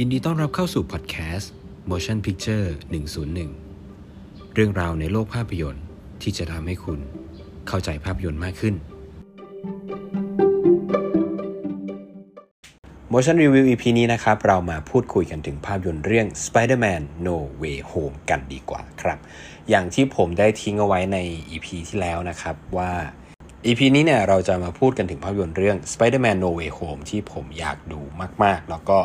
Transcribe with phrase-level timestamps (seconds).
[0.00, 1.52] ยินดีต้อนรับเข้าสู่พอดแคสต์
[1.90, 2.66] Motion Picture
[3.80, 5.84] 101 เรื่องราวในโลกภาพยนตร์
[6.22, 7.00] ที่จะทำให้คุณ
[7.68, 8.74] เข้าใจภาพยนตร์มากขึ้น
[13.12, 19.18] Motion Review EP นี้นะครับ เรามาพูดคุยกันถึงภาพยนตร์เรื่อง Spider-Man No Way Home กันดีกว่าครับ
[19.70, 21.18] อย่างที่ผมได้ทิ้งเอาไว้ใน
[21.50, 22.92] EP ที่แล้วนะครับว่า
[23.66, 28.00] EP นี้เนี่ยเราจะมาพูดกันถึงภาพยนตร์เรื่อง Spider-Man No Way Home ที่ผมอยากดู
[28.44, 29.00] มาก ๆ แล้วก็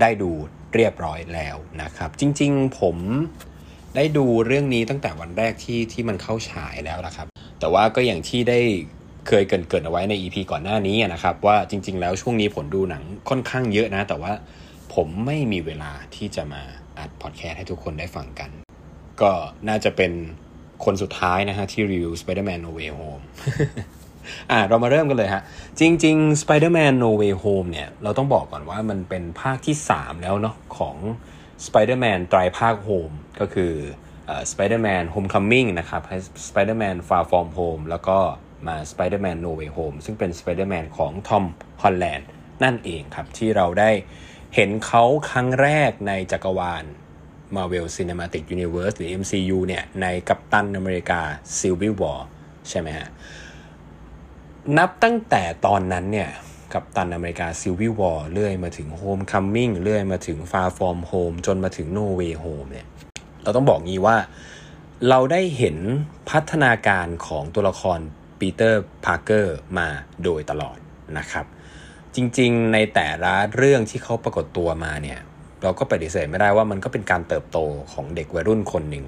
[0.00, 0.30] ได้ดู
[0.74, 2.96] เรียบร้อยแล้วนะครับ จริงๆผม
[3.96, 7.26] ได้ดูเรื่องนี้ตั้งแต่วันแรกที่ที่มันเข้าฉายแล้วนะครับ
[7.60, 8.60] แต่ว่าก็อย่างที่ได้
[9.28, 14.32] เคยเกินเกินเอาไว้ใน EP ก่อนหน้านี้นะครับ ว่าจริง ๆ แล้วช่วงนี้ผมดูหนังค่อนข้างเยอะนะ แต่ว่า
[14.94, 16.62] ผมไม่มีเวลาที่จะมา
[16.98, 18.50] อัดพอดแคสต์ให้ทุกคนได้ฟังกัน
[19.20, 19.30] ก็
[19.68, 20.12] น่าจะเป็น
[20.84, 23.24] คนสุดท้ายนะฮะที่รีวิว Spider-Man No Way Home
[24.50, 25.42] อ่าเรามาเริ่มกันเลยฮะ
[25.80, 30.96] จริง ๆ Spider-Man No Way Home เนี่ย เราต้องบอกก่อนว่ามันเป็นภาคที่ 3 แล้วเนาะของ
[31.66, 33.72] Spider-Man ไตรภาค Home ก็คือ
[34.50, 36.02] Spider-Man Homecoming นะครับ
[36.48, 38.18] Spider-Man Far From Home แล้วก็
[38.66, 41.44] มา Spider-Man No Way Home ซึ่งเป็น Spider-Man ของ Tom
[41.82, 42.24] Holland
[42.64, 43.90] นั่นเองครับ ที่เราได้
[44.54, 46.84] เห็นเขาครั้งแรกในจักรวาล
[47.56, 51.20] Marvel Cinematic Universe หรือ MCU เนี่ย ในกัปตันอเมริกา
[51.58, 52.20] Civil War
[52.68, 53.08] ใช่ไหมฮะ
[54.76, 56.30] นับตั้งแต่ตอนนั้นเนี่ย
[56.74, 62.86] Captain America Civil War เรื่อยมาถึง Homecoming เรื่อยมาถึง Far From Home จนมาถึง No Way Home เนี่ย
[63.42, 64.16] เราต้องบอกงี้ว่า
[65.08, 65.76] เราได้เห็น
[66.30, 67.98] พัฒนาการของตัวละคร
[68.38, 69.88] ปีเตอร์พาร์เกอร์มา
[70.24, 70.78] โดยตลอด
[71.18, 71.46] นะครับ
[72.14, 75.18] จริงๆในแต่ละเรื่องที่เขาปรากฏตัวมาเนี่ย
[75.62, 77.58] เราก็ปฏิเสธไม่ได้ว่ามันก็เป็นการเติบโต
[77.92, 79.04] ของเด็กวัยรุ่นคนหนึ่ง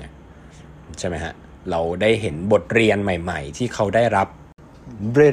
[0.99, 1.33] ใช่ไหมฮะ
[1.71, 4.29] เราได้เห็นบทเรียนใหม่ ๆ ที่เขาได้รับ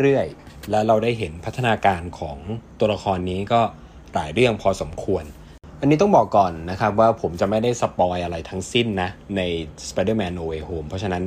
[0.01, 2.37] เรื่อยๆ แล้วเราได้เห็นพัฒนาการของ
[2.79, 3.61] ตัวละครนี้ก็
[4.13, 5.23] หลายเรื่องพอสมควร
[5.79, 9.41] อันนี้ต้องบอกก่อนนะครับว่าผมจะไม่ได้ spoil อะไรทั้งสิ้นนะใน
[9.87, 11.23] Spider-Man No Way Home เพราะฉะนั้น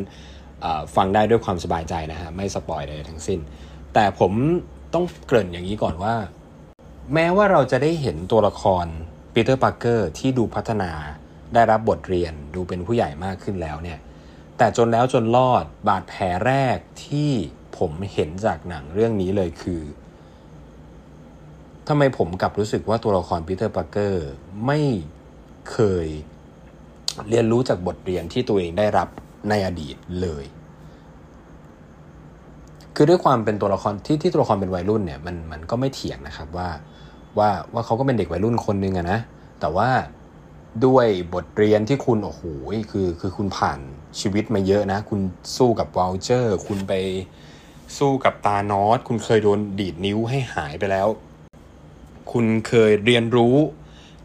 [0.96, 3.40] ฟังได้ด้วยความสบายใจนะฮะไม่ spoil อะไรทั้งสิ้น
[3.94, 4.32] แต่ผม
[4.94, 6.14] ต้องเกริ่นอย่างนี้ก่อนว่า
[7.14, 8.86] แม้ว่าเราจะได้เห็นตัวละคร
[9.34, 10.90] ปีเตอร์ปาร์เกอร์ที่ดูพัฒนา
[11.54, 13.98] ได้รับบทเรียนดูเป็นผู้ใหญ่มากขึ้นแล้วเนี่ย
[14.58, 17.30] แต่จนแล้วจนรอดบาดแผลแรกที่
[17.78, 19.82] ผมเห็นจากหนังเรื่องนี้เลยคือ
[21.88, 24.26] ทำไมผมกลับรู้สึกว่าตัวละครปีเตอร์ปาร์เกอร์
[24.66, 24.80] ไม่
[25.72, 26.06] เคย
[27.28, 29.08] เรียนรู้จากบทเรียนที่ตัวเองได้รับ
[29.48, 30.44] ในอดีตเลย
[32.94, 36.68] คือด้วยความเป็นตัวละครที่ที่ตัวละครเป็นวัยรุ่นเนี่ยมันมันก็ไม่เถียงนะครับว่า
[37.38, 39.18] ว่าว่าเขาก็เป็นเด็กวัยรุ่นคนนึงอะนะ
[39.60, 39.88] แต่ว่า
[40.86, 42.42] ด้วยบทเรียนที่คุณโอ้โห
[42.90, 43.78] คือคือคุณผ่าน
[44.20, 45.20] ชีวิตมาเยอะนะ คุณ
[45.56, 46.92] สู้กับวอลเจอร์ คุณไป
[47.98, 51.08] สู้กับ Thanos คุณเคยโดนดีดนิ้วให้หายไปแล้ว
[52.32, 53.56] คุณเคยเรียนรู้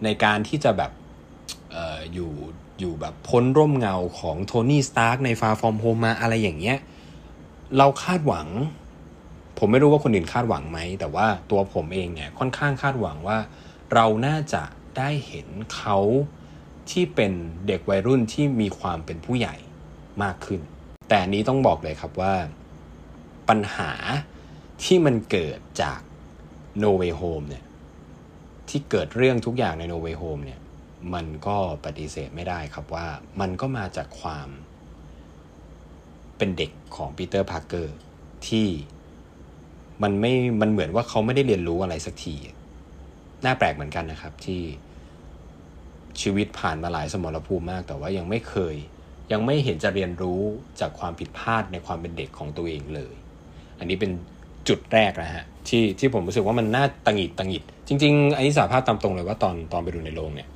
[0.03, 0.91] ในการที่จะแบบ
[1.75, 2.31] อออยู่
[2.79, 6.77] อยู่แบบพ้นร่มเงาของโทนี่สตาร์กใน Far From Home มาอะไรอย่างเงี้ย
[7.77, 8.47] เราคาดหวัง
[9.57, 13.37] ผมไม่รู้ว่าคนอื่นคาดหวังไหม แต่ว่าตัวผมเองเนี่ยค่อนข้างคาดหวังว่า
[13.93, 14.63] เราน่าจะ
[14.97, 15.97] ได้เห็นเขา
[16.89, 17.31] ที่เป็น
[17.67, 19.55] เด็กวัยรุ่นที่มีความเป็นผู้ใหญ่
[20.23, 20.59] มากขึ้น
[21.09, 22.33] แต่นี้ต้องบอกเลยครับว่า
[23.50, 23.91] ปัญหา
[24.83, 26.00] ที่มันเกิดจาก
[26.83, 27.63] No Way Home เนี่ย
[28.69, 30.59] ที่เกิดเรื่องทุกอย่างใน No Way Home เนี่ย
[31.13, 33.07] มันก็ปฏิเสธไม่ได้ครับว่า
[33.41, 34.47] มันก็มาจากความ
[36.38, 37.95] เป็นเด็กของปีเตอร์พาร์เกอร์
[38.47, 38.67] ที่
[40.03, 42.35] มันไม่ มันเหมือนว่าเขาไม่ได้เรียนรู้อะไรสักที
[43.45, 44.61] น่าแปลกเหมือนกันนะครับที่
[46.22, 48.75] ชีวิตผ่านมาหลายสมรภูมิมาก แต่ว่ายังไม่เคย
[49.31, 50.41] ยังไม่เห็นจะเรียนรู้
[50.79, 53.13] จากความผิดพลาดในความเป็นเด็กของตัวเองเลย
[53.79, 54.11] อันนี้เป็น
[54.67, 60.49] จุดแรกนะฮะที่ที่ผมรู้สึกว่ามันน่าตะหงิดตะหงิด จริง ๆ อันนี้สารภาพตามตรงเลยว่าตอนตอนไปดูในโรงเนี่ย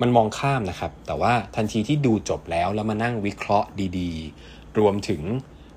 [0.00, 5.22] มันมองข้ามนะครับ แต่ว่าทันทีที่ดูจบแล้วแล้วมานั่งวิเคราะห์ดีๆ รวมถึง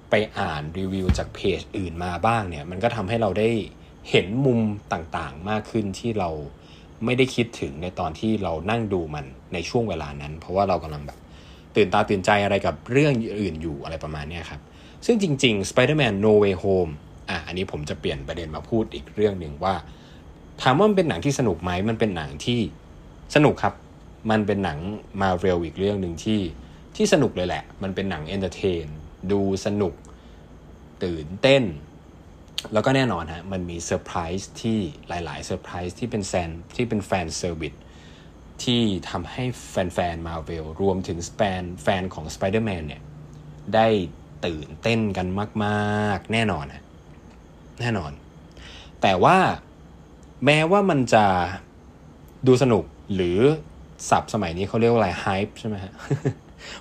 [0.09, 3.49] ไปอ่านรีวิวจากเพจอื่นมาบ้างเนี่ย มันก็ทำให้เราได้
[4.09, 4.59] เห็นมุม
[4.93, 6.29] ต่างๆมากขึ้นที่เรา
[7.05, 11.19] ไม่ได้คิดถึงในตอนที่เรานั่งดูมันในช่วงเวลานั้น เพราะว่าเรากำลังแบบ
[11.75, 14.61] ตื่นตาตื่นใจอะไรกับเรื่องอื่นอยู่อะไรประมาณนี้ครับ
[15.05, 16.91] ซึ่งจริง ๆ Spider-Man No Way Home
[17.29, 19.75] อะอันนี้ผมจะเปลี่ยนประเด็นมาพูดอีกเรื่องหนึ่งว่า
[20.61, 22.59] ถามว่ามันเป็นหนังที่สนุกไหมมันเป็นหนังที่
[23.35, 23.73] สนุกครับ
[24.31, 24.79] มันเป็นหนัง
[25.21, 26.41] มาเวลอีกเรื่องหนึ่งที่
[26.95, 28.85] ที่สนุกเลยแหละ มันเป็นหนัง entertain
[29.31, 29.93] ดูสนุก
[31.03, 31.63] ตื่นเต้น
[32.73, 37.73] แล้วก็แน่นอนฮะมันมีเซอร์ไพรส์ที่หลายๆเซอร์ไพรส์ที่เป็นแฟนที่เป็น fan service
[38.63, 43.01] ที่ทำให้แฟนๆมาเวลรวมถึงแฟนแฟนของ Spider-Man เนี่ย
[43.75, 43.87] ได้
[44.45, 45.27] ตื่นเต้นกัน
[45.63, 46.81] มาก ๆ แน่นอนนะ
[47.81, 48.11] แน่นอน
[49.01, 49.37] แต่ว่า
[50.45, 51.25] แม้ว่ามันจะ
[52.47, 52.83] ดูสนุก
[53.13, 53.39] หรือ
[54.09, 55.93] ศัพท์สมัยนี้เขาเรียกว่าอะไร hype ใช่ไหมฮะ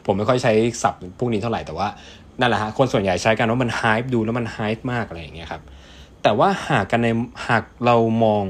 [0.06, 0.52] ผมไม่ค่อยใช้
[0.82, 1.88] ศัพท์พวกนี้เท่าไหร่แต่ว่า
[2.40, 5.62] นั่นแหละฮะคนส่วนใหญ่ใช้กันว่ามัน hype ดูแล้วมัน hype มากอะไรอย่างเงี้ยครับ
[6.22, 7.08] แต่ว่าหากกันใน
[7.48, 8.44] หากเรามอง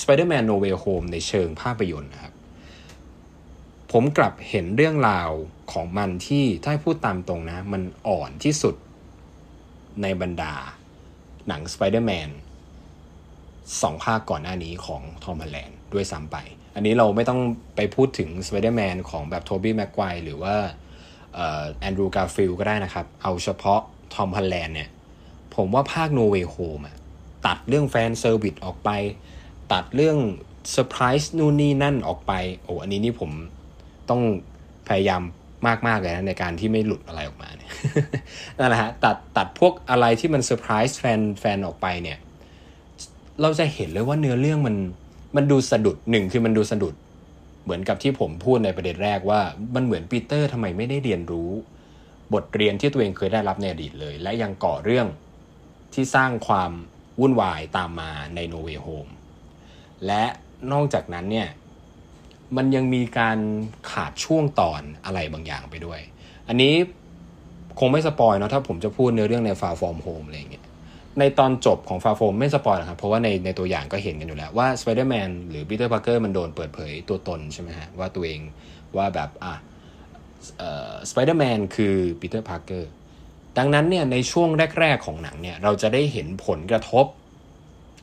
[0.00, 2.34] Spider-Man No Way Home ในเชิงภาพยนตร์นะครับ
[3.98, 5.30] ผมกลับเห็นเรื่องราว
[5.72, 8.74] ของมันที่ถ้าพูดตามตรงนะ มันอ่อนที่สุด
[10.02, 10.54] ในบรรดา
[11.48, 12.30] หนัง Spider-Man
[13.82, 16.36] สองภาคก่อนหน้านี้ของทอมฮอลแลนด์ด้วยซ้ำไป
[16.74, 17.40] อันนี้เราไม่ต้อง
[17.76, 20.54] ไปพูดถึง Spider-Man ของแบบโทบี้แม็กไกวร์หรือว่า
[21.36, 23.80] แอนดรูว์ การ์ฟิลด์ก็ได้นะครับ เอาเฉพาะ
[24.14, 24.90] ทอมฮอลแลนด์เนี่ย
[25.54, 26.96] ผมว่าภาค No Way Home อะ
[27.46, 28.90] ตัดเรื่อง fan service ออกไป
[29.72, 30.18] ตัดเรื่อง
[30.70, 32.32] เซอร์ไพรส์นู่นนี่นั่นออกไป
[32.64, 33.32] โอ้ อันนี้นี่ผม
[34.10, 34.22] ต้อง
[34.88, 35.22] พยายาม
[35.86, 37.70] มากๆเลยนะในการที่ไม่หลุดอะไรออกมาเนี่ย
[38.58, 42.18] นั่นแหละฮะตัดตัดพวกอะไรที่มันเซอร์ไพรส์แฟนแฟนออกไปเนี่ย
[43.42, 44.76] เราจะเห็นเลยว่าเนื้อเรื่องมัน
[45.36, 46.94] มันดูสะดุดหนึ่งคือมันดูสะดุด
[47.64, 49.40] เหมือนกับที่ผมพูดในประเด็นแรกว่า
[49.74, 51.50] มันเหมือนปีเตอร์ทำไมไม่ได้เรียนรู้
[52.34, 55.06] บทเรียนที่ตัวเองเคยได้รับในอดีตเลย และยังก่อเรื่อง
[55.94, 56.72] ที่สร้างความ
[57.20, 59.10] วุ่นวายตามมาใน No Way Home
[60.06, 60.24] และ
[60.72, 61.48] นอกจากนั้นเนี่ย
[62.56, 63.38] มันยังมีการ
[63.90, 66.00] ขาดช่วงตอนอะไรบางอย่างไปด้วย
[66.48, 66.74] อันนี้
[67.78, 70.64] คงไม่สปอยเนาะถ้าผมจะพูดเนื้อเรื่องใน Far From Home อะไรเงี้ย
[71.18, 78.40] ในตอนจบของ Far From ไม่สปอยนะครับ เพราะว่าในในตัวอย่างก็เห็นกันอยู่แล้วว่า Spider-Man หรือ Peter Parker มันโดนเปิดเผยตัวตนใช่ไหมฮะ ว่าตัวเอง
[78.96, 79.54] ว่าแบบ อะ
[80.58, 82.84] เดอ่อ Spider-Man คือ Peter Parker
[83.58, 84.48] ดังนั้นเนี่ยในช่วง
[84.80, 87.06] แรก ๆ ของหนังเนี่ย เราจะได้เห็นผลกระทบ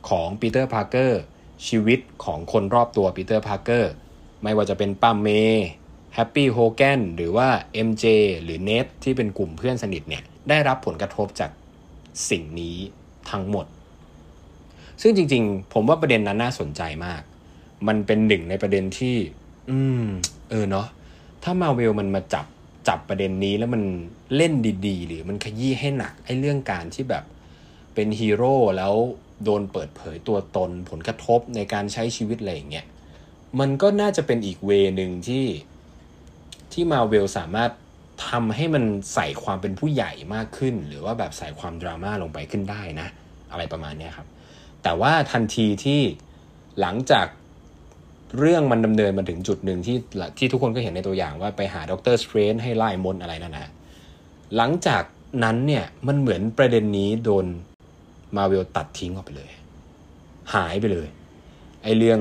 [0.09, 1.21] ของปีเตอร์พาร์เกอร์
[1.67, 3.91] ชีวิตของคนรอบตัวปีเตอร์พาร์เกอร์
[4.43, 5.67] ไม่ว่าจะเป็นป้าเมย์
[6.15, 7.47] แฮปปี้โฮแกนหรือว่า
[7.87, 8.05] MJ
[8.43, 11.51] หรือเน็ดที่เป็นกลุ่มเพื่อนสนิทเนี่ยได้รับผลกระทบจาก
[12.29, 12.77] สิ่งนี้
[13.31, 13.65] ทั้งหมด
[15.01, 17.21] ซึ่งจริงๆ ผมว่าประเด็นนั้นน่าสนใจมาก
[17.87, 19.15] มันเป็นหนึ่งในประเด็นที่
[19.69, 20.07] อืม
[20.49, 20.87] เออเนาะ
[21.43, 22.45] ถ้ามาเวลมันมาจับ
[22.87, 23.83] จับประเด็นนี้แล้วมัน
[24.35, 24.53] เล่น
[24.87, 27.23] ดีๆ หรือมันขยี้ให้หนักไอ้เรื่องการที่แบบ
[27.93, 28.93] เป็นฮีโร่แล้ว
[29.43, 32.85] โดนเปิดเผยตัวตนผลกระทบในการใช้ชีวิตอะไรอย่างเงี้ย
[33.59, 35.45] มันก็น่าจะเป็นอีก way หนึ่งที่
[36.73, 37.71] ที่มาเวลสามารถ
[38.29, 38.83] ทำให้มัน
[39.13, 43.07] ใส่ความเป็นผู้ใหญ่มากขึ้น หรือว่าแบบใส่ความดราม่าลงไปขึ้นได้นะ
[43.51, 44.27] อะไรประมาณนี้ครับ
[44.83, 46.01] แต่ว่าทันทีที่
[46.81, 47.27] หลังจาก
[48.37, 49.97] เรื่องมันดำเนินมาถึงจุดหนึ่งที่
[50.37, 53.67] ที่ทุกคนก็เห็นในตัวอย่างว่าไปหา Doctor Strange ให้ร่ายมนตร์อะไรนั่นนะ
[54.55, 55.03] หลังจาก
[55.43, 57.45] นั้นเนี่ยมันเหมือนประเด็นนี้โดน
[58.35, 59.49] มาเวลตัดทิ้งออกไปเลย
[60.53, 61.07] หายไปเลย
[61.83, 62.19] ไอเรื่อง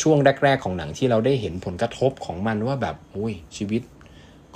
[0.00, 3.82] ช่วงแรก ๆ ของหนังที่เราได้เห็นผลกระทบของมันว่าแบบอุ้ยชีวิต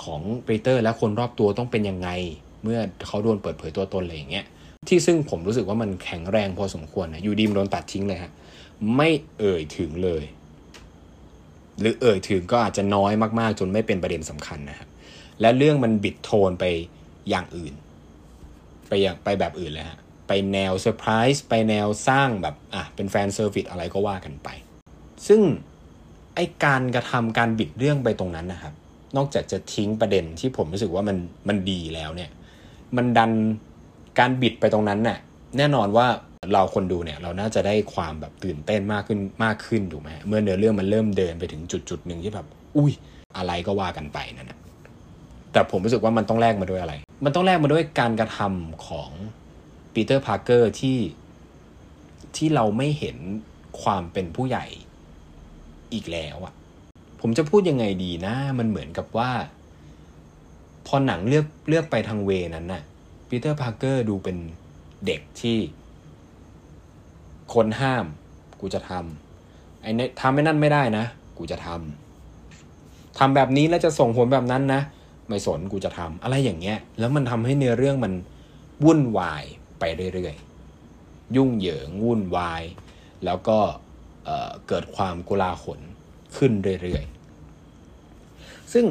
[0.03, 2.09] ของปีเตอร์และคนรอบตัวต้องเป็นยังไง
[2.63, 4.45] เมื่อเขาโดนเปิดเผยตัวตนอะไรอย่างเงี้ย
[4.87, 8.31] ที่ซึ่งผมรู้สึกว่ามันแข็งแรงพอสมควรนะอยู่ดีมโดนตัดทิ้งเลยฮะ
[8.95, 10.23] ไม่เอ่ยถึงเลย
[11.79, 14.89] หรือเอ่ยถึงก็อาจจะน้อยมากๆ จนไม่เป็นประเด็นสำคัญนะครับ
[15.41, 16.65] และเรื่องมันบิดโทนไป
[17.29, 17.73] อย่างอื่น
[18.87, 24.49] ไปอย่างไปแบบอื่นเลยฮะไปแนวเซอร์ไพรส์ไปแนวสร้างแบบอะเป็น fan service อะไรก็ว่ากันไป
[25.27, 25.41] ซึ่ง
[26.35, 28.73] ไอ้การกระทำการบิดเรื่องไปตรงนั้นนะครับ
[29.17, 31.17] นอกจากจะทิ้งประเด็นที่ผมรู้สึกว่ามัน
[31.47, 32.29] มันดีแล้วเนี่ย
[32.97, 33.31] มันดัน
[34.19, 35.17] การบิดไปตรงนั้นน่ะ
[35.57, 36.07] แน่นอนว่า
[36.53, 42.47] เราคนดูเนี่ย เราน่าจะได้ความแบบตื่นเต้นมากขึ้นมากขึ้นถูกไหมเมื่อเนื้อเรื่องมันเริ่มเดินไปถึงจุดจุดหนึ่งที่แบบ
[42.77, 42.93] อุ้ย
[43.37, 44.59] อะไรก็ว่ากันไปนั่นนะ
[45.51, 46.93] แต่ผมรู้สึกว่ามันต้องแลกมาด้วยอะไร
[47.25, 49.11] มันต้องแลกมาด้วยการกระทำของ
[49.93, 50.97] ปีเตอร์พาร์เกอร์ที่
[52.35, 53.17] ที่เราไม่เห็น
[53.81, 54.65] ความเป็นผู้ใหญ่
[55.93, 56.53] อีกแล้วอะ
[57.21, 59.31] ผมจะพูดยังไงดีนะ มันเหมือนกับว่า
[60.87, 62.83] พอหนังเลือกเลือกไปทาง way นั้นน่ะ
[63.29, 64.37] ปีเตอร์พาร์เกอร์ดูเป็น
[65.05, 65.57] เด็กที่
[67.53, 68.05] คนห้าม
[68.59, 71.05] กูจะทำไอ้นี่ทำไม่นั่นไม่ได้นะ
[71.37, 74.81] กูจะทำทำแบบนี้แล้วจะส่งผลแบบนั้นนะ
[75.27, 78.13] ไม่สนกูจะทำอะไรอย่างเงี้ย แล้วมันทำให้เนื้อเรื่องมัน
[78.85, 79.43] วุ่นวาย
[79.79, 82.63] ไปเรื่อยๆ ยุ่งเหยิงวุ่นวาย
[83.25, 83.59] แล้วก็
[84.67, 85.79] เกิดความกุลาขน
[86.37, 88.85] ขึ้นเรื่อยๆ ซึ่ง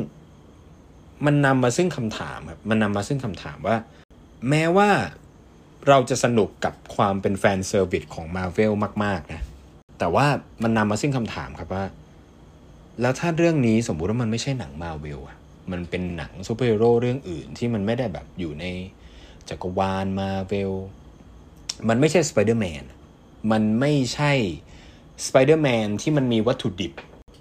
[1.27, 3.77] มันนำมาซึ่งคำถามครับ มันนำมาซึ่งคำถามว่า
[4.49, 4.91] แม้ว่า
[5.89, 8.73] เราจะสนุกกับความเป็น fan service ของ Marvel
[9.05, 9.43] มาก ๆ นะ
[9.99, 10.27] แต่ว่า
[10.63, 11.85] มันนำมาซึ่งคำถามครับว่า
[13.01, 15.39] แล้วถ้าเรื่องนี้สมมุติว่ามันไม่ใช่หนังมาเวลอะ
[15.73, 18.65] มันเป็นหนังซูเปอร์ฮีโร่เรื่องอื่นที่มันไม่ได้แบบอยู่ใน
[19.49, 20.73] จักรวาลมาเวล
[21.89, 22.85] มันไม่ใช่สไปเดอร์แมน
[23.53, 24.33] มันไม่ใช่
[25.27, 26.93] สไปเดอร์แมนที่มันมีวัตถุดิบ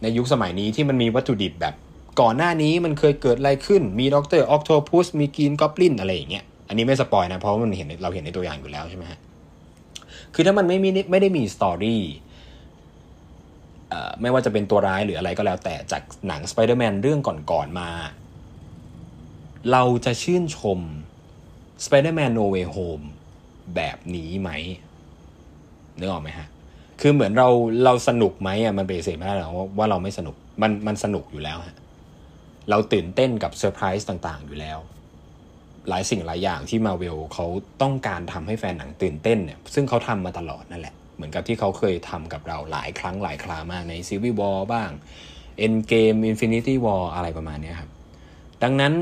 [0.02, 1.76] ในยุคสมัยนี้ที่มันมีวัตถุดิบแบบ
[2.22, 9.20] ก่อนหน้านี้มันเคยเกิดอะไรขึ้นมี Doctor Octopus มี Green Goblin อะไรอย่างเงี้ยอันนี้ไม่ spoil นะเพราะมันเห็นเราเห็นในตัวอย่างอยู่แล้วใช่ไหมฮะ
[10.34, 12.04] คือถ้ามันไม่มีไม่ได้มี story
[14.22, 17.20] ไม่ว่าจะเป็นตัวร้ายหรืออะไรก็แล้วแต่จากหนัง Spider-Man เรื่อง
[17.52, 17.90] ก่อนๆมา
[19.72, 20.80] เราจะชื่นชม
[21.86, 23.06] Spider-Man No Way Home
[23.76, 24.50] แบบนี้ไหม
[26.00, 26.48] นึกออกไหมฮะ
[27.02, 27.50] คือเหมือนเรา
[27.86, 31.78] เราสนุกไหมอะมันเป็นเสียไม่ได้หรอกว่าเราไม่สนุกมันมันสนุกอยู่แล้วฮะ
[32.70, 34.80] เราตื่นเต้นกับเซอร์ไพรส์ต่างๆ อยู่แล้ว
[35.90, 37.46] หลายสิ่งหลายอย่างที่มาเวลเขา
[37.82, 44.90] ต้องการทำให้แฟนหนังตื่นเต้นเนี่ยซึ่งเขาทำมาตลอดนั่นแหละ เหมือนกับที่เขาเคยทำกับเราหลายครั้งหลายครามากในซีวีวอลบ้าง
[45.66, 47.90] Endgame Infinity War อะไรประมาณนี้ครับ
[48.64, 48.94] ดังนั้น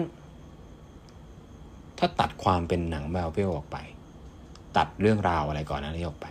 [1.99, 3.77] ถ้าตัดความเป็นหนังมาเวลออกไป
[4.77, 6.27] ตัดเรื่องราวอะไรก่อนหน้านี้ออกไป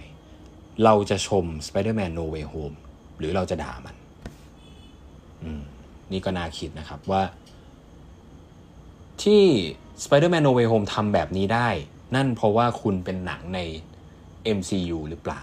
[0.85, 2.76] เราจะชม Spider-Man No Way Home
[3.19, 3.97] หรือเราจะด่ามัน
[5.43, 5.62] อืม
[6.12, 7.23] นี่ก็น่าคิดนะครับว่า
[9.23, 9.43] ที่
[10.05, 11.69] Spider-Man No Way Home ทำแบบนี้ได้
[12.14, 13.61] นั่นเพราะว่าคุณเป็นหนังใน
[14.57, 15.43] MCU หรือเปล่า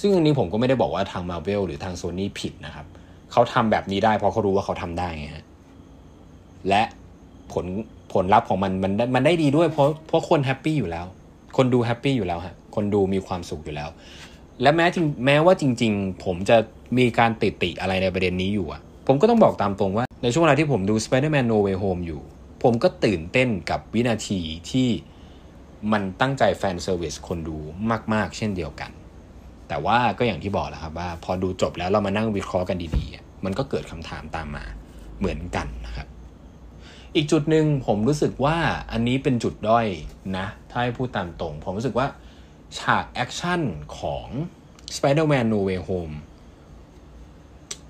[0.00, 2.86] ซึ่งอันนี้ผมก็ไม่ได้บอกว่าทาง Marvel หรือทาง Sony ผิดนะครับ
[3.32, 5.46] เขาทำแบบนี้ได้เพราะเขารู้ว่าเขาทำได้ไงฮะ
[6.68, 6.82] และ
[7.52, 7.66] ผล
[8.12, 11.06] ผลลัพธ์ของมันมันมันได้ดีด้วยเพราะเพราะคน happy อยู่แล้ว
[11.56, 13.88] คนดู happy อยู่แล้วฮะคนดูมีความสุขอยู่แล้ว
[14.62, 16.56] และแม้จริงแม้ว่าจริง ๆ ผมจะ
[16.98, 22.22] มีการติติอะไรในประเด็นนี้อยู่อะผมก็ต้องบอกตามตรงว่า ในช่วงเวลาที่ผมดู Spider-Man No Way Home อยู่
[22.62, 24.40] ผมก็ตื่นเต้นกับวินาที
[24.70, 24.88] ที่
[25.92, 27.58] มันตั้งใจแฟนเซอร์วิสคนดู
[28.12, 28.90] มาก ๆ เช่นเดียวกัน
[29.68, 34.64] แต่ว่าก็อย่างที่บอกแหละครับว่า พอดูจบแล้วเรามานั่งวิเคราะห์กันดีๆ มันก็เกิดคำถามตามมา
[35.18, 36.06] เหมือนกันนะครับ
[37.16, 38.56] อีกจุดหนึ่งผมรู้สึกว่า
[38.92, 39.86] อันนี้เป็นจุดด้อย
[40.36, 42.06] นะ ถ้าให้พูดตามตรง ผมรู้สึกว่า
[42.78, 43.60] ฉากแอคชั่น
[43.98, 44.26] ของ
[44.96, 46.14] Spider-Man No Way Home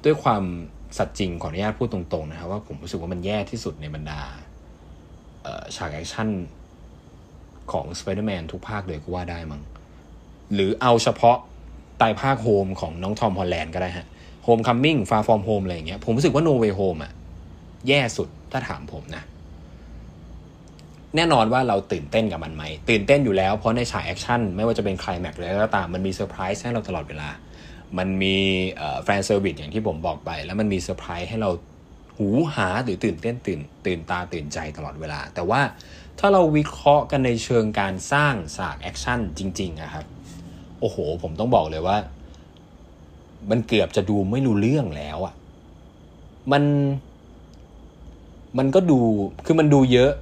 [0.05, 0.45] ด้วยความ
[0.99, 4.21] สัตย์จริงขออนุญาตพูดตรงๆนะครับว่าผมรู้สึกว่ามันแย่ที่สุดในบรรดา
[5.77, 6.29] ฉากแอคชั่น
[7.73, 9.63] ของ Spider-Man ทุกภาคเลยก็ว่าได้มั้ง
[10.55, 11.37] หรือเอาเฉพาะ
[12.01, 14.07] ไตรภาค Home ของน้องทอมฮอลแลนด์ก็ได้ฮะ
[14.45, 17.13] Homecoming Far From Home อะไรอย่างเงี้ยผมรู้สึกว่า No Way Home อะ
[17.89, 19.23] แย่สุดถ้าถามผมนะ
[21.17, 27.29] แน่นอนว่าเราตื่นเต้นกับมันไหม ตื่นเต้นอยู่แล้วเพราะในฉากแอคชั่นไม่ว่าจะเป็นไคลแม็กซ์หรืออะไรก็ตามมันมีเซอร์ไพรส์ให้เราตลอดเวลา
[27.99, 28.37] มันมี
[29.05, 31.51] fan service อย่างที่ผมบอกไป แล้วมันมีเซอร์ไพรส์ให้เรา
[32.17, 35.61] ฮือฮาหรือตื่นเต้นตื่นตื่นตาตื่นใจตลอดเวลา แต่ว่า
[36.19, 40.05] ถ้าเราวิเคราะห์กันในเชิงการสร้างฉากแอคชั่นจริงๆนะครับ
[40.81, 41.97] โอ้โห ผมต้องบอกเลยว่า
[43.51, 45.35] มันเกือบจะดูไม่รู้เรื่องแล้วอะ่ะ
[46.53, 46.63] มัน
[48.59, 48.99] มันก็ดู
[49.47, 50.13] คือมันดูเยอะ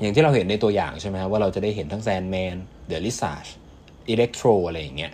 [0.00, 2.56] อย่างที่เราเห็นในตัวอย่างใช่ไหมว่าเราจะได้เห็นทั้งแซนแมน
[2.88, 3.46] เดลิซาช
[4.08, 5.12] อิเล็กโทรอะไรอย่างเงี้ย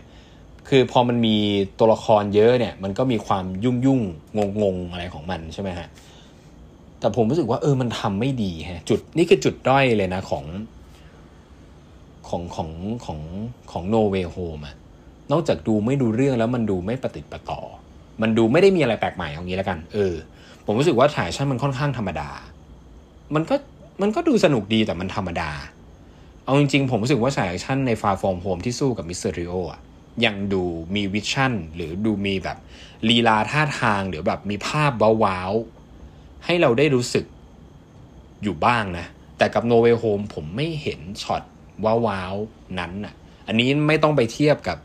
[0.69, 1.37] คือพอมันมี
[1.79, 4.01] ตัวละครเยอะเนี่ย มันก็มีความยุ่งยุ่ง
[4.37, 5.89] งงงอะไรของมันใช่ไหมฮะ
[7.01, 10.45] แต่ผมรู้สึกว่าเออมันทำไม่ดีฮะจุดนี่คือจุดด้อยเลยนะของ
[12.29, 12.71] ของของ
[13.05, 13.21] ของ
[13.73, 14.75] ของโนเวโฮมอะ
[15.33, 17.61] นอกจากดูไม่รู้เรื่องแล้วมันดูไม่ปฏิติดประต่อ
[18.23, 20.15] มันดูไม่ได้มีอะไรแปลกใหม่อย่างนี้แล้วกัน เออ
[20.67, 22.31] ผมรู้สึกว่าฉากแอคชั่นมันค่อนข้างธรรมดา
[23.35, 23.55] มันก็
[24.01, 25.51] มันก็ดูสนุกดีแต่มันธรรมดา
[26.45, 29.81] เอาจริงๆ ผมรู้สึกว่าฉากแอคชั่นใน Far From Home ที่สู้กับมิสเตอริโออะ
[30.25, 32.59] ยังดูมี vision หรือดูมีแบบ
[33.09, 34.93] ลีลาท่าทางหรือแบบมีภาพ
[35.25, 35.53] ว้าว
[36.45, 37.25] ให้เราได้รู้สึก
[38.43, 39.07] อยู่บ้างนะ
[39.39, 41.43] แต่กับ No Way Home ผมไม่เห็นช็อต
[41.85, 43.15] ว้าวๆนั้นน่ะ
[43.47, 44.79] อันนี้ไม่ต้องไปเทียบกับ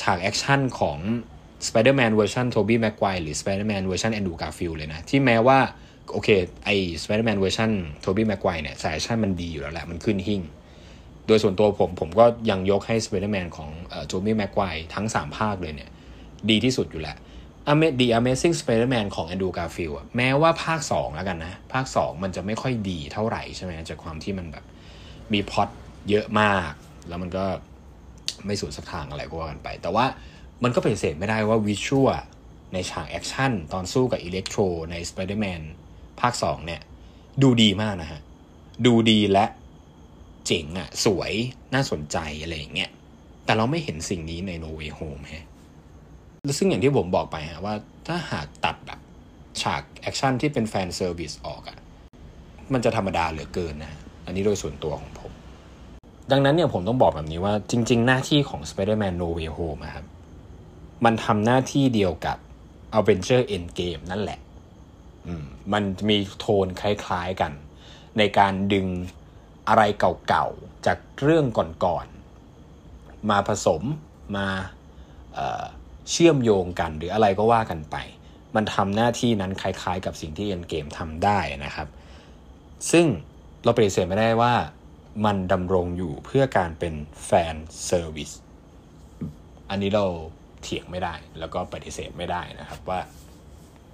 [0.00, 0.98] ฉากแอคชั่นของ
[1.66, 5.58] Spider-Man เวอร์ชันโทบี้แม็กไกวหรือ Spider-Man เวอร์ชันแอนดูการ์ฟิลเลยนะ ที่แม้ว่า
[6.12, 6.28] โอเค
[6.64, 6.70] ไอ
[7.02, 10.42] Spider-Man เวอร์ชันโทบี้แม็กไกวเนี่ยฉากแอคชั่นมันดีอยู่แล้วแหละ มันขึ้นหิ้ง
[11.26, 13.70] โดยส่วนตัวผมผมก็ยังยกให้ Spider-Man ของ
[14.06, 15.90] โทบี้แม็กไกวทั้ง 3 ภาคเลยเนี่ย
[16.50, 17.16] ดีที่สุดอยู่แล้ว
[18.00, 24.64] The Amazing Spider-Man ของ Andrew Garfield แม้ว่าภาค 2 แล้วกันนะ ภาค 2 มันจะไม่ค่อยดีเท่าไหร่ใช่ไหมจากความที่มันแบบ
[25.32, 25.68] มีพล็อต
[26.10, 26.72] เยอะมาก
[27.08, 27.44] แล้วมันก็
[28.46, 30.04] ไม่สุดสักทางอะไรก็ว่ากันไป แต่ว่า
[30.62, 32.12] มันก็ปฏิเสธไม่ได้ว่า visual
[32.72, 34.60] ในฉากแอคชั่นตอนสู้กับอิเล็กโทร
[34.90, 35.62] ใน Spider-Man
[36.20, 36.80] ภาค2เนี่ย
[37.42, 38.20] ดูดีมากนะฮะ
[38.86, 39.44] ดูดีและ
[40.46, 41.32] เจ๋งอะสวย
[41.74, 42.90] น่าสนใจอะไรอย่างเงี้ย
[43.44, 45.46] แต่เราไม่เห็นสิ่งนี้ใน No Way Home ฮะ
[46.58, 47.74] ซึ่งอย่างที่ผมบอกไปฮะว่า
[48.06, 49.00] ถ้าหากตัดแบบ
[49.62, 51.78] ฉากแอคชั่นที่เป็น fan service ออกอะ
[52.72, 53.92] มันจะธรรมดาเหลือเกินนะ
[54.24, 55.32] อันนี้โดยส่วนตัวของผม
[56.30, 60.06] ดังนั้นเนี่ยผมต้องบอกแบบนี้ว่าจริง ๆ หน้าที่ของ Spider-Man No Way Home ครับ
[61.04, 62.36] มันทำหน้าที่เดียวกับ
[62.98, 64.38] Avenger Endgame นั่นแหละ
[65.72, 67.52] มันมีโทนคล้ายๆกัน
[68.18, 68.86] ในการดึง
[69.68, 69.82] อะไร
[70.28, 71.46] เก่าๆ จากเรื่อง
[71.84, 73.82] ก่อนๆ มาผสม
[74.36, 74.48] มา
[76.10, 77.96] เชื่อมโยงกันหรืออะไรก็ว่ากันไป
[78.56, 81.88] มันทำหน้าที่นั้นคล้าย ๆ กับสิ่งที่ Endgame ทำได้นะครับ
[82.90, 83.06] ซึ่ง
[83.64, 84.54] เราปฏิเสธไม่ได้ว่า
[85.24, 88.30] มันดำรงอยู่เพื่อการเป็น fan service
[89.70, 90.06] อันนี้เรา
[90.62, 93.00] เถียงไม่ได้แล้วก็ปฏิเสธไม่ได้นะครับว่า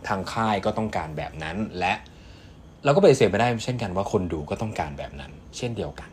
[0.08, 1.94] ทางค่ายก็ต้องการแบบนั้น และ
[2.84, 6.10] เราก็ปฏิเสธไม่ได้เช่นกันว่าคนดูก็ต้องการแบบนั้น เช่นเดียวกัน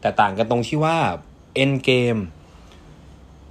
[0.00, 0.96] แต่ต่างกันตรงที่ว่า
[1.54, 2.16] Endgame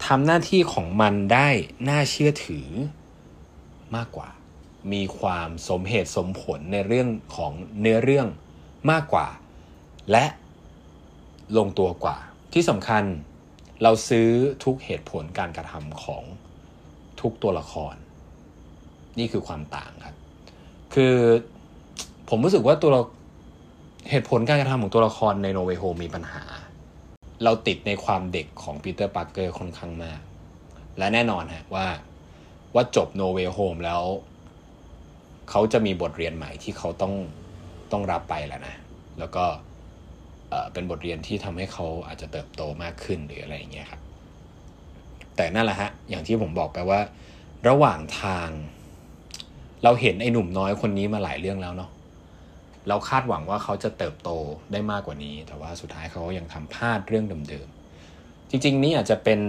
[0.05, 1.49] ทำหน้าที่ของมันได้
[1.89, 2.67] น่าเชื่อถือ
[3.95, 4.29] มากกว่า
[4.93, 8.27] มีความสมเหตุสมผลในเรื่องของเนื้อเรื่อง
[8.91, 9.27] มากกว่า
[10.11, 10.25] และ
[11.57, 12.17] ลงตัวกว่า
[12.53, 13.03] ที่สำคัญ
[13.83, 14.29] เราซื้อ
[14.63, 16.23] ทุกเหตุผลการกระทำของ
[17.21, 17.95] ทุกตัวละคร
[19.19, 20.15] นี่คือความต่างครับ
[20.93, 21.15] คือ
[22.29, 23.01] ผมรู้สึกว่าตัวเรา
[24.09, 26.43] เหตุผลการกระทำของตัวละครในโนเวโฮมีปัญหา
[27.43, 30.21] เราติดในความเด็กของปีเตอร์พาร์เกอร์ค่อนข้างมาก
[30.97, 31.87] และแน่นอนฮะว่า
[32.75, 34.03] ว่าจบ No Way Home แล้ว
[35.49, 37.13] เขาจะมีบทเรียนใหม่ที่เขาต้อง
[37.91, 38.75] ต้องรับไปแล้วนะ
[39.19, 39.45] แล้วก็
[40.73, 44.01] เป็นบทเรียนที่ทำให้เขาอาจจะเติบโตมากขึ้นหรืออะไรอย่างเงี้ยครับ
[45.35, 46.99] แต่นั่นแหละฮะ อย่างที่ผมบอกไปว่า
[47.67, 48.49] ระหว่างทาง
[49.85, 51.89] เราเห็นไอ้หนุ่มน้อยคนนี้มาหลายเรื่องแล้วเนาะ
[52.87, 54.29] เราคาดหวังว่าเขาจะเติบโต
[54.71, 59.41] ได้มากกว่านี้ แต่ว่าสุดท้ายเขายังทำพลาดเรื่องเดิมๆจริง ๆ นี่อาจจะเป็น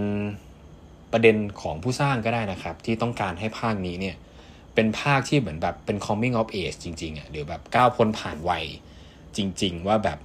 [1.13, 4.17] ประเด็นของผู้สร้างก็ได้นะครับ ที่ต้องการให้ภาคนี้เนี่ย
[4.75, 8.65] เป็นภาคที่เหมือนแบบเป็น coming of age จริงๆอะหรือแบบก้าวพ้นผ่านวัย
[9.37, 10.19] จริง ๆ ว่าแบบ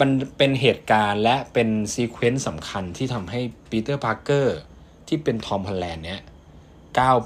[0.00, 3.40] มันเป็นเหตุการณ์และเป็น sequence สำคัญที่ทำให้
[3.70, 4.58] ปีเตอร์พาร์เกอร์
[5.08, 6.20] ที่เป็นทอมฮอลแลนด์เนี้ย
[6.98, 7.16] ก้าว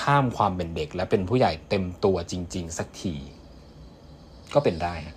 [0.00, 3.14] ข้ามความเป็นเด็ก และเป็นผู้ใหญ่เต็มตัวจริง ๆ สักที
[4.54, 5.16] ก็เป็นได้ฮะ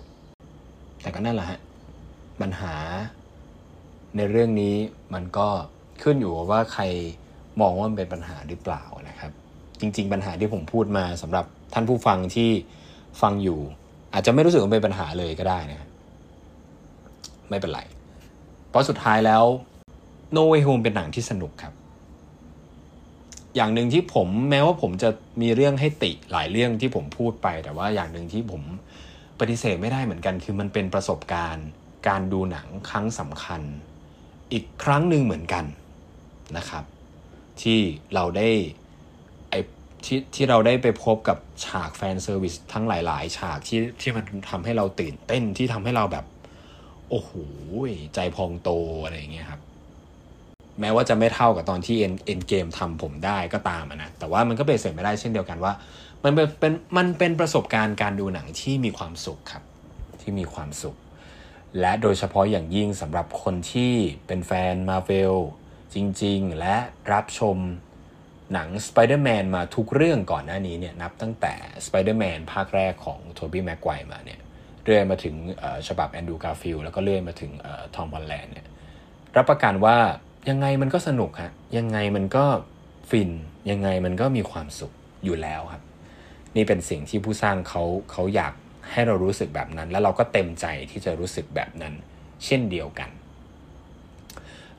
[1.02, 1.58] แต่ก็นั่นแหละฮะ
[2.40, 2.74] ปัญหา
[4.16, 4.74] ในเรื่องนี้
[5.14, 5.48] มันก็
[6.02, 6.82] ขึ้นอยู่ว่าใคร
[7.60, 9.32] มองว่ามันเป็นปัญหาหรือเปล่านะครับ
[9.80, 12.50] จริง ๆ ปัญหาที่ผมพูดมาสำหรับท่านผู้ฟังที่
[13.22, 13.60] ฟังอยู่
[14.12, 15.88] อาจจะไม่รู้สึกว่าเป็นปัญหาเลยก็ได้นะ
[17.48, 17.80] ไม่เป็นไร
[18.70, 19.44] เพราะสุดท้ายแล้ว
[20.36, 21.72] No Way Home เป็นหนังที่สนุกครับ
[23.56, 25.10] อย่างหนึ่งที่ผมแม้ว่าผมจะ
[25.42, 28.62] มีเรื่องให้ติหลายเรื่องที่ผมพูดไป แต่ว่าอย่างหนึ่งที่ผม
[29.40, 31.66] ปฏิเสธไม่ได้เหมือนกัน คือมันเป็นประสบการณ์
[32.08, 33.62] การดูหนังครั้งสำคัญ
[34.52, 35.64] อีกครั้งหนึ่งเหมือนกัน
[36.56, 36.84] นะครับ
[37.62, 37.80] ที่
[38.14, 38.48] เราได้
[39.50, 39.54] ไอ
[40.04, 46.26] ที่ที่เราได้ไปพบกับฉากแฟนเซอร์วิสทั้งหลาย ๆ ฉากที่ที่มันทำให้เราตื่นเต้นที่ทำให้เราแบบ
[47.10, 47.30] โอ้โห
[48.14, 48.70] ใจพองโต
[49.04, 49.60] อะไรอย่างเงี้ยครับ
[50.80, 55.72] แม้ว่าจะไม่เท่ากับตอนที่เอ็นเอ็นเกมทำผมได้ก็ตามนะแต่ว่ามันก็เป็นเสร็จไม่ได้เช่นเดียวกันว่า
[56.24, 59.62] มันเป็นมันเป็นประสบการณ์การดูหนังที่มีความสุขครับ
[60.20, 60.96] ที่มีความสุข
[61.80, 63.92] และโดยเฉพาะอย่างยิ่งสำหรับคนที่
[64.26, 65.36] เป็นแฟนมาเวล
[65.94, 66.76] จริง ๆ และ
[67.12, 67.56] รับชม
[68.52, 71.54] หนัง Spider-Man มาทุกเรื่องก่อนหน้านี้เนี่ยนับตั้งแต่
[71.86, 74.40] Spider-Man ภาคแรกของโทบี้แม็กไกวมาเนี่ย
[74.84, 75.34] เรื่อยมาถึง
[75.88, 77.52] ฉบับแอนดูการ์ฟิลแล้วก็เรื่อยมาถึง
[77.94, 78.66] ทอมฮอลแลนด์เนี่ย
[79.36, 79.96] รับประกันว่า
[80.48, 82.44] ยังไงมันก็สนุกฮะยังไงมันก็
[83.10, 83.30] ฟิน
[83.70, 84.92] ยังไงมันก็มีความสุข
[85.24, 85.82] อยู่แล้วครับ
[86.56, 87.82] นี่เป็นสิ่งที่ผู้สร้างเขา
[88.12, 88.52] เขาอยาก
[88.90, 91.94] ให้เรารู้สึกแบบนั้น แล้วเราก็เต็มใจที่จะรู้สึกแบบนั้น
[92.44, 93.10] เช่นเดียวกัน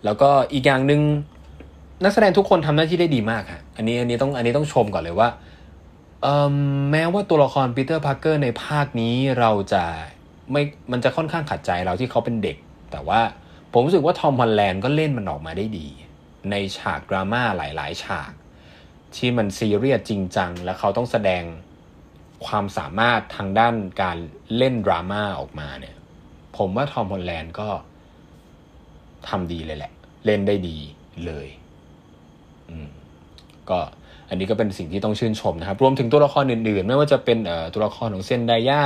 [0.05, 1.01] แล้วก็อีกอย่างหนึ่ง
[2.03, 5.29] นักแสดงทุกคนทำหน้าที่ได้ดีมากครับอันนี้อันนี้ต้องอันนี้ต้องชมก่อนเลยว่า
[6.91, 9.83] แม้ว่าตัวละครปีเตอร์พาร์เกอร์ในภาคนี้เราจะ
[10.51, 12.57] ไม่มันจะค่อนข้างขัดใจเราที่เขาเป็นเด็ก
[12.91, 13.19] แต่ว่า
[13.71, 15.87] ผมรู้สึกว่าทอมฮอลแลนด์ก็เล่นมันออกมาได้ดี
[16.51, 18.31] ในฉากดราม่าหลาย ๆ ฉาก
[19.15, 21.43] ที่มันซีเรียสจริงจัง และเขาต้องแสดง
[22.45, 24.17] ความสามารถทางด้านการ
[24.57, 25.95] เล่นดราม่าออกมาเนี่ย
[26.57, 27.69] ผมว่าทอมฮอลแลนด์ก็
[29.27, 29.91] ทำดีเลยแหละ
[30.25, 30.77] เล่นได้ดี
[31.25, 31.47] เลย
[32.69, 32.89] อืม
[33.69, 33.79] ก็
[34.29, 37.37] อันนี้ก็เป็นสิ่งที่ต้องชื่นชมนะครับ รวมถึงตัวละครอื่น ๆ ไม่ว่าจะเป็น
[37.73, 38.83] ตัวละครของเซนดายา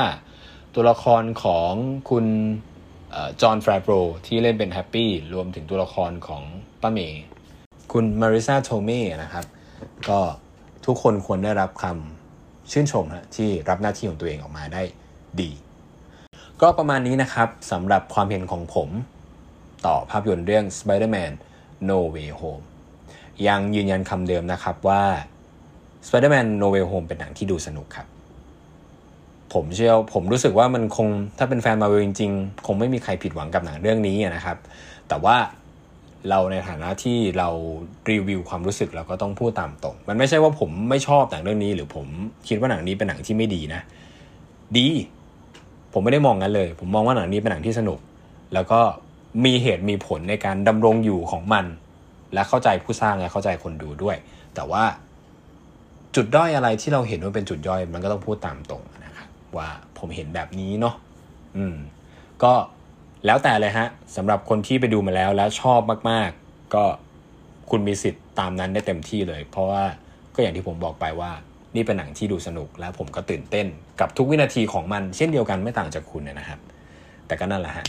[0.75, 1.71] ตัวละครของ
[2.09, 2.25] คุณ
[3.41, 3.93] จอน แฟฟโรว์
[4.28, 6.43] ที่เล่นเป็นแฮปปี้รวมถึงตัวละครของ
[6.82, 7.24] ป้าเมย์
[7.91, 9.45] คุณมาริสาโทเมนะครับ
[10.10, 10.19] ก็
[10.86, 14.84] ทุกคนควรได้รับคำชื่นชมนะที่รับหน้าที่ของตัวเองออกมาได้
[15.41, 15.52] ดี
[16.62, 18.89] ก็ประมาณนี้นะครับสำหรับความเห็นของผม
[19.86, 21.32] ต่อภาพยนตร์เรื่อง Spider-Man
[21.89, 22.65] No Way Home
[23.47, 25.04] ยังยืนยันคำเดิมนะครับว่า
[26.08, 28.08] Spider-Man No Way Home เป็นหนังที่ดูสนุกครับ
[29.53, 34.57] ผมเชื่อผมรู้สึกว่ามันคงถ้าเป็นแฟนมาเวลจริง ๆ คงไม่มีใครผิดหวังกับหนังเรื่องนี้นะครับ
[35.09, 35.35] แต่ว่า
[36.29, 37.49] เราในฐานะที่เรา
[38.11, 42.07] รีวิวความรู้สึกเราก็ต้องพูดตามตรง มันไม่ใช่ว่าผมไม่ชอบหนังเรื่องนี้ หรือผม
[42.47, 43.81] คิดว่าหนังนี้เป็นหนังที่ไม่ดีนะ
[44.77, 44.87] ดี
[45.93, 47.99] ผมไม่ได้มองงั้นเลย ผมมองว่าหนังนี้เป็นหนังที่สนุก
[48.53, 48.79] แล้วก็
[49.45, 51.65] มีเหตุมีผลในการดำรงอยู่ของมัน
[52.33, 54.15] และเข้าใจผู้สร้างและเข้าใจคนดูด้วย
[54.55, 54.83] แต่ว่า
[56.15, 58.83] จุดด้อยอะไรที่เราเห็นว่าเป็นจุดย่อย มันก็ต้องพูดตามตรง
[59.57, 60.95] ว่าผมเห็นแบบนี้เนาะ
[61.57, 61.75] อืม
[62.43, 62.53] ก็
[63.25, 66.29] แล้วแต่เลยฮะสำหรับคนที่ไปดูมาแล้วแล้วชอบมาก
[66.75, 66.83] ก็
[67.69, 69.83] คุณมีสิทธิ์ตามนั้นได้เต็มที่เลย เพราะว่า
[70.35, 71.31] ก็อย่างที่ผมบอกไปว่า
[71.75, 73.67] นี่เป็นหนังที่ดูสนุกและผมก็ตื่นเต้น
[73.99, 76.59] กับทุกวินาทีของมัน เช่นเดียวกันไม่ต่างจากคุณนะครับ
[77.27, 77.85] แต่ก็นั่นแหละฮะ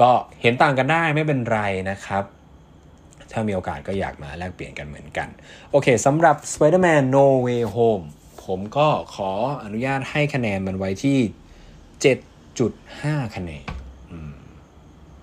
[0.00, 0.10] ก็
[0.42, 1.60] เห็นต่างกันได้ไม่เป็นไร
[1.90, 2.24] นะครับ
[3.32, 5.28] ถ้ามีโอกาสก็อยากมาแลกเปลี่ยนกันเหมือนกัน
[5.70, 8.04] โอเคสำหรับ Spider-Man No Way Home
[8.44, 9.30] ผมก็ขอ
[9.64, 11.18] อนุญาตให้คะแนนมันไว้ที่
[12.12, 13.64] 7.5 คะแนน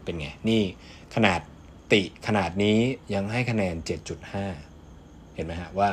[0.04, 0.64] เป็นไง นี่
[1.16, 1.40] ขนาด
[1.94, 2.78] ติขนาดนี้
[3.14, 3.76] ยังให้คะแนน
[4.76, 5.90] 7.5 เห็นไหมฮะว่า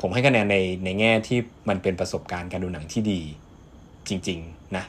[0.00, 3.20] ผมให้คะแนนในในแง่ที่มันเป็นประสบการณ์การดูหนังที่ดี
[4.08, 4.84] จริง ๆ นะ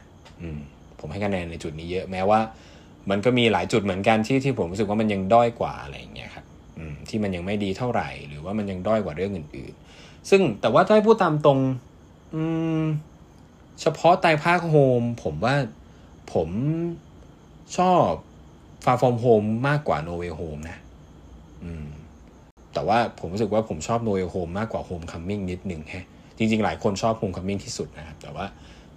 [0.57, 0.59] ม
[0.99, 2.39] ผมให้คะแนนในจุดนี้เยอะ แม้ว่า
[3.09, 6.45] มันก็มีหลายจุดเหมือนกันที่ที่ผมรู้สึกว่ามันยังด้อยกว่าอะไรอย่างเงี้ยครับ
[7.09, 9.84] ที่มันยังไม่ดีเท่าไหร่ หรือว่ามันยังด้อยกว่าเรื่องอื่นๆ
[10.29, 11.59] ซึ่งแต่ว่าถ้าให้พูดตามตรง
[12.35, 12.43] อื
[12.81, 12.83] ม
[13.81, 15.55] เฉพาะไตภาคโฮมผมว่า
[16.33, 16.49] ผม
[17.77, 18.09] ชอบ
[18.85, 20.77] Far From Home มากกว่า No Way Home นะ
[21.63, 21.87] อืม
[22.73, 26.05] แต่ว่าผมรู้สึกว่าผมชอบ No Way Home มากกว่า Homecoming นิดหนึ่งแฮะ
[26.37, 28.45] จริง ๆ หลายคนชอบ Homecoming ที่สุดนะครับ แต่ว่า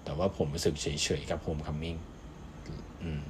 [0.04, 1.96] แต่ว่าผมรู้สึกเฉยๆกับ Homecoming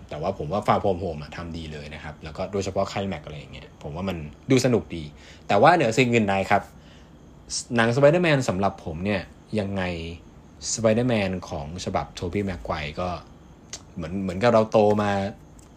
[0.08, 4.16] แต่ว่าผมว่า Far From Home ทำดีเลยนะครับ แล้วก็โดยเฉพาะไคลแม็กซ์อะไรอย่างเงี้ยผมว่ามัน
[4.50, 5.04] ดูสนุกดี
[5.48, 6.62] แต่ว่าเหนือสิ่งอื่นใดครับ
[7.76, 9.22] หนังสไปเดอร์แมนสำหรับผมเนี่ย
[9.60, 9.82] ยังไง
[10.74, 13.08] สไปเดอร์แมนของฉบับโทบี้แม็กไกวก็
[13.96, 15.12] เหมือนเหมือนกับเราโตมา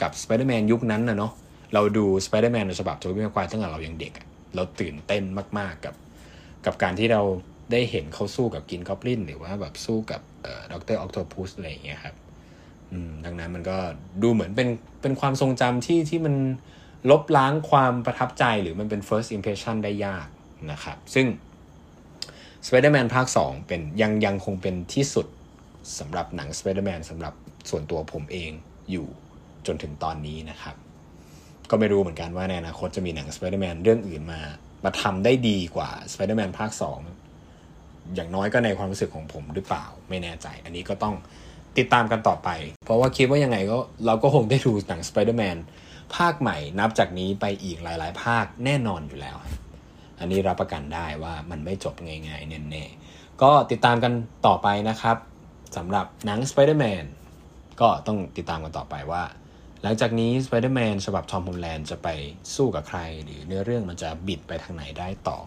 [0.01, 1.31] กับสไปเดอร์แมนยุคนั้นนะเนาะ
[1.73, 4.13] เราดูสไปเดอร์แมนในฉบับโทบี้แม็กไกวตั้งแต่เรายังเด็ก
[4.55, 5.23] เราตื่นเต้น
[5.59, 5.95] มาก ๆกับ
[6.65, 7.21] กับการที่เรา
[7.71, 10.21] ได้เห็นเขาสู้กับ Green Goblin หรือว่าแบบสู้กับ
[10.71, 12.15] Doctor Octopus อะไรอย่างเงี้ยครับ
[13.25, 13.77] ดังนั้นมันก็
[14.23, 14.67] ดูเหมือนเป็น
[15.01, 16.35] เป็นความทรงจำที่ที่มัน
[17.11, 20.27] ลบล้างความประทับใจหรือมันเป็น first impression ได้ยาก
[20.71, 21.25] นะครับ ซึ่ง
[22.65, 25.27] Spider-Man ภาค 2 เป็นยังยังคงเป็นที่สุด
[25.99, 27.33] สำหรับหนัง Spider-Man สำหรับ
[27.69, 28.51] ส่วนตัวผมเอง
[28.91, 29.07] อยู่
[29.67, 30.75] จนถึงตอนนี้นะครับ
[31.69, 34.41] ก็ไม่รู้เหมือนกันว่าในอนาคตจะมีหนัง Spider-Man เรื่องอื่นมา
[34.85, 36.71] มาทำได้ดีกว่า Spider-Man ภาค
[37.43, 41.15] 2 อย่างน้อยก็ในความรู้สึกของผมหรือเปล่าไม่แน่ใจ อันนี้ก็ต้อง
[41.77, 42.49] ติดตามกันต่อไป
[42.85, 45.57] เพราะว่าคิดว่ายังไงก็เราก็คงได้ดูหนัง Spider-Man
[46.15, 49.37] ภาคใหม่นับจากนี้ไปอีกหลาย ๆ ภาคแน่นอนอยู่แล้ว
[50.21, 54.13] อันนี้รับประกันได้ว่ามันไม่จบง่ายๆแน่ๆก็ติดตามกัน
[54.47, 55.17] ต่อไปนะครับ
[55.77, 57.05] สำหรับหนัง Spider-Man
[57.81, 59.23] ก็ต้องติดตามกันต่อไปว่า
[59.83, 62.07] หลังจากนี้ Spider-Man ฉบับทอมฮอลแลนด์จะไป
[62.55, 65.37] สู้กับใคร หรือเนื้อเรื่องมันจะบิดไปทางไหนได้ต่อ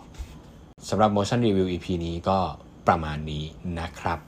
[0.88, 2.38] สำหรับ Motion Review EP นี้ก็
[2.88, 3.44] ประมาณนี้
[3.80, 4.18] นะครับ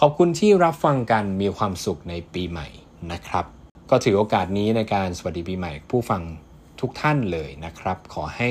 [0.00, 2.68] ขอบคุณที่รับฟังกันมีความสุขในปีใหม่
[3.12, 3.46] นะครับ
[3.90, 6.22] ก็ถือโอกาสนี้ในการสวัสดีปีใหม่ผู้ฟัง
[6.80, 8.50] ทุกท่านเลยนะครับ ขอให้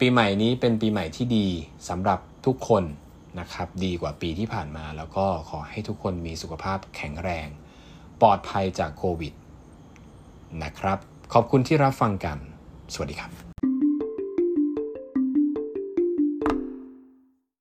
[0.00, 1.46] ปีใหม่นี้เป็นปีใหม่ที่ดี
[1.88, 2.84] สำหรับทุกคน
[3.40, 7.48] นะครับ ดีกว่าปีที่ผ่านมา แล้วก็ขอให้ทุกคนมีสุขภาพแข็งแรง
[8.20, 9.32] ปลอดภัยจากโควิด
[10.62, 10.98] นะครับ
[11.32, 12.38] ขอบคุณที่รับฟังกัน
[12.92, 13.45] สวัสดีครับ